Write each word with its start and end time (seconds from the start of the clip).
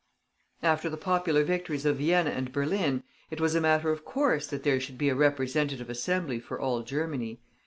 After 0.63 0.89
the 0.89 0.97
popular 0.97 1.43
victories 1.43 1.85
of 1.85 1.97
Vienna 1.99 2.31
and 2.31 2.51
Berlin, 2.51 3.03
it 3.29 3.39
was 3.39 3.53
a 3.53 3.61
matter 3.61 3.91
of 3.91 4.03
course 4.03 4.47
that 4.47 4.63
there 4.63 4.79
should 4.79 4.97
be 4.97 5.09
a 5.09 5.15
Representative 5.15 5.91
Assembly 5.91 6.39
for 6.39 6.59
all 6.59 6.81
Germany. 6.81 7.39